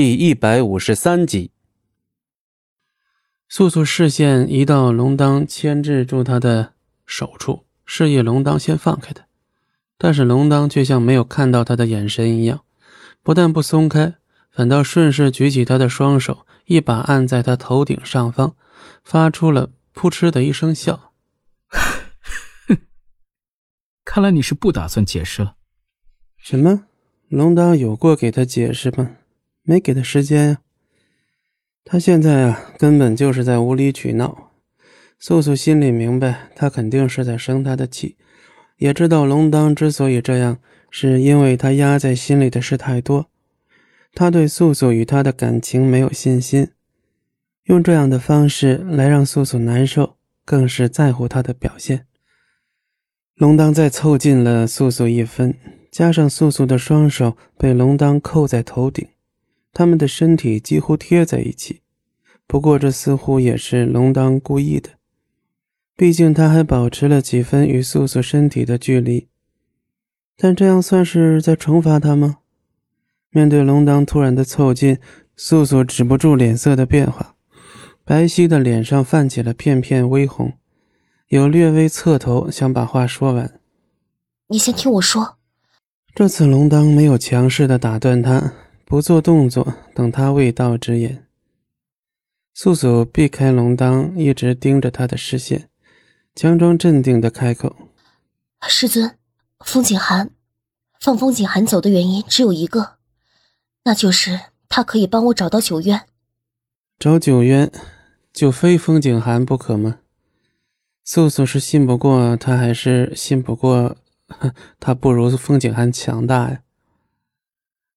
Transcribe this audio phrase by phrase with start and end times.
[0.00, 1.50] 第一百五十三集，
[3.48, 6.74] 素素视线移到龙当牵制住他的
[7.04, 9.26] 手处，示意龙当先放开他，
[9.96, 12.62] 但是龙当却像没有看到他的眼神一样，
[13.24, 14.14] 不但不松开，
[14.52, 18.54] 反倒顺势举起他的双手，一把按在他头顶上方，
[19.02, 21.12] 发出了扑哧的一声笑。
[24.04, 25.56] 看来你是不打算解释了。
[26.36, 26.84] 什么？
[27.26, 29.16] 龙当有过给他解释吗？
[29.68, 30.58] 没给他时间呀。
[31.84, 34.50] 他现在啊，根本就是在无理取闹。
[35.18, 38.16] 素素心里明白，他肯定是在生他的气，
[38.78, 40.58] 也知道龙当之所以这样，
[40.90, 43.26] 是因为他压在心里的事太多。
[44.14, 46.70] 他对素素与他的感情没有信心，
[47.64, 52.06] 用这样的方式来让素素难受，更是在乎他的表现。
[53.34, 55.54] 龙当再凑近了素素一分，
[55.92, 59.06] 加上素素的双手被龙当扣在头顶。
[59.72, 61.82] 他们的身体几乎贴在一起，
[62.46, 64.90] 不过这似乎也是龙当故意的，
[65.96, 69.28] 毕竟他还保持了几分与素素身体的距离。
[70.36, 72.38] 但这样算是在惩罚他吗？
[73.30, 74.98] 面对龙当突然的凑近，
[75.36, 77.34] 素素止不住脸色的变化，
[78.04, 80.54] 白皙的脸上泛起了片片微红，
[81.28, 83.60] 有略微侧头想把话说完。
[84.46, 85.36] 你先听我说。
[86.14, 88.54] 这次龙当没有强势的打断他。
[88.88, 91.26] 不做动作，等他未到之言。
[92.54, 95.68] 素素避开龙当，一直盯着他的视线，
[96.34, 97.76] 强装镇定的开口
[98.66, 99.14] ：“师尊，
[99.58, 100.30] 风景寒
[100.98, 102.96] 放风景寒走的原因只有一个，
[103.84, 106.06] 那就是他可以帮我找到九渊。
[106.98, 107.70] 找九渊，
[108.32, 109.98] 就非风景寒不可吗？”
[111.04, 113.98] 素素是信不过他，还是信不过
[114.80, 116.62] 他不如风景寒强大呀？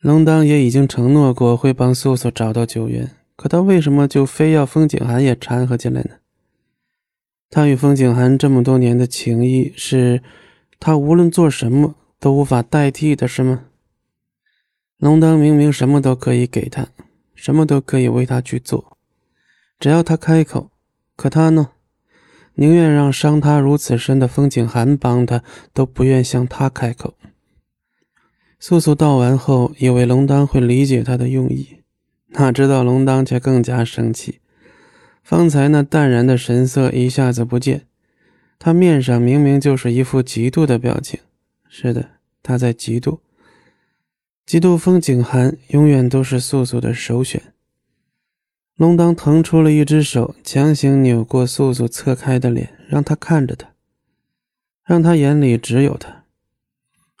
[0.00, 6.10] 龙当也已经承诺过会帮素素找到九渊，可他为什么就非要风景寒也掺和进来呢？
[7.48, 10.22] 他与风景寒这么多年的情谊，是
[10.78, 13.64] 他无论做什么都无法代替的，是吗？
[14.98, 16.88] 龙当明明什么都可以给他，
[17.34, 18.98] 什么都可以为他去做，
[19.78, 20.70] 只要他开口，
[21.16, 21.70] 可他呢，
[22.54, 25.42] 宁愿让伤他如此深的风景寒帮他，
[25.72, 27.14] 都不愿向他开口。
[28.68, 31.68] 素素道完后，以为龙当会理解他的用意，
[32.30, 34.40] 哪知道龙当却更加生气。
[35.22, 37.86] 方才那淡然的神色一下子不见，
[38.58, 41.20] 他面上明明就是一副嫉妒的表情。
[41.68, 42.08] 是的，
[42.42, 43.20] 他在嫉妒，
[44.44, 47.40] 嫉妒风景寒永远都是素素的首选。
[48.74, 53.68] 龙当腾出了一只手，强行扭过素素侧开的脸，让他看着他，
[54.84, 56.15] 让他眼里只有他。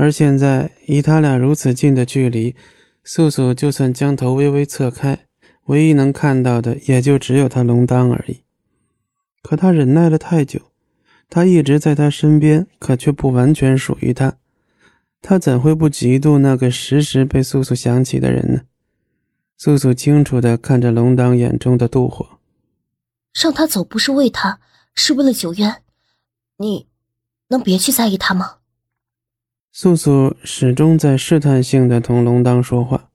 [0.00, 2.56] 而现在，以他俩如此近的距离，
[3.04, 5.26] 素素就算将头微微侧开，
[5.66, 8.40] 唯一能看到的也就只有他龙当而已。
[9.42, 10.58] 可他忍耐了太久，
[11.28, 14.38] 他一直在他身边，可却不完全属于他。
[15.20, 18.62] 他怎会不嫉妒那个时时被素素想起的人呢？
[19.58, 22.26] 素素清楚地看着龙当眼中的妒火，
[23.38, 24.60] 让他走不是为他，
[24.94, 25.82] 是为了九渊。
[26.56, 26.86] 你
[27.48, 28.59] 能别去在意他吗？
[29.82, 33.08] 素素始终在试探性的同龙当说话。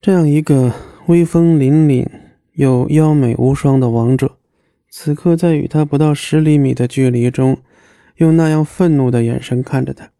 [0.00, 0.72] 这样一个
[1.08, 2.06] 威风凛凛
[2.52, 4.38] 又妖美无双的王者，
[4.90, 7.60] 此刻在与他不到十厘米的距离中，
[8.18, 10.12] 用那样愤怒的眼神看着他。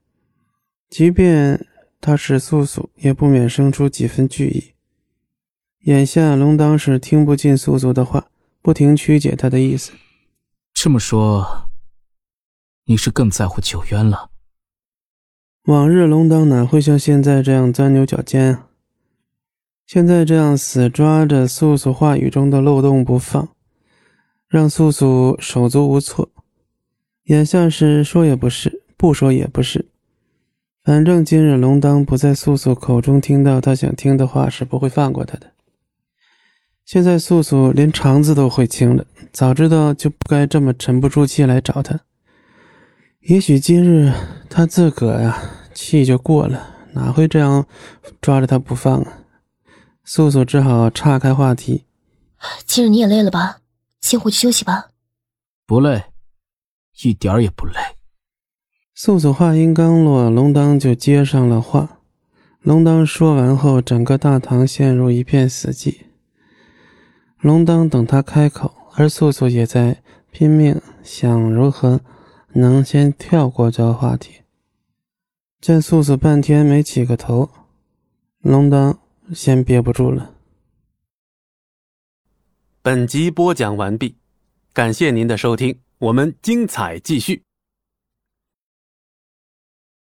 [0.88, 1.64] 即便
[2.00, 4.72] 他是素素，也不免生出几分惧意。
[5.88, 8.26] 眼下龙当是听不进素素的话，
[8.60, 9.92] 不停曲解他的意思。
[10.74, 11.70] 这么说，
[12.86, 14.29] 你是更在乎九渊了？
[15.65, 18.66] 往日龙当哪会像现在这样钻牛角尖啊？
[19.87, 23.48] 现在这样死抓着素素话语中的漏洞不放，
[24.49, 26.31] 让素素手足无措。
[27.25, 29.87] 眼下是说也不是，不说也不是，
[30.82, 35.52] 反正今日龙当不在素素口中听到他想听的话，是不会放过他的。
[36.87, 42.00] 现在素素连肠子都会清了，早知道就不该这么沉不住气来找他。
[43.20, 44.12] 也许今日
[44.49, 45.40] 他自个呀
[45.82, 47.67] 气就过了，哪会这样
[48.21, 49.21] 抓着他不放啊？
[50.05, 51.85] 素素只好岔开话题。
[52.67, 53.61] 今日你也累了吧？
[54.03, 54.91] 先回去休息吧。
[55.67, 56.05] 不累，
[57.03, 57.73] 一点儿也不累。
[58.94, 62.00] 素素话音刚落，龙当就接上了话。
[62.61, 66.03] 龙当说完后，整个大堂陷入一片死寂。
[67.41, 72.00] 龙当等他开口，而素素也在拼命想如何。
[72.53, 74.39] 能先跳过这个话题。
[75.60, 77.50] 见素素半天没起个头，
[78.38, 78.98] 龙当
[79.34, 80.34] 先憋不住了。
[82.80, 84.16] 本集播讲完毕，
[84.72, 87.42] 感谢您的收听，我们精彩继续。